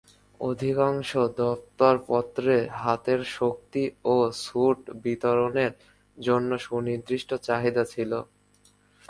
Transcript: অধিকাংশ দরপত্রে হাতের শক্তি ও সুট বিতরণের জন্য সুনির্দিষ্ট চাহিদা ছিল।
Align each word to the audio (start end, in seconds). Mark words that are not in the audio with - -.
অধিকাংশ 0.39 1.09
দরপত্রে 1.79 2.55
হাতের 2.81 3.21
শক্তি 3.37 3.83
ও 4.05 4.15
সুট 4.43 4.79
বিতরণের 5.03 5.71
জন্য 6.17 6.49
সুনির্দিষ্ট 6.65 7.29
চাহিদা 7.47 7.83
ছিল। 7.93 8.11